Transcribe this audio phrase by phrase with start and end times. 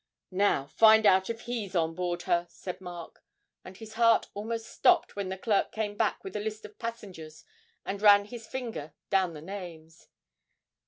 [0.31, 3.23] 'Now find out if he's on board her,' said Mark;
[3.63, 7.45] and his heart almost stopped when the clerk came back with a list of passengers
[7.85, 10.07] and ran his finger down the names.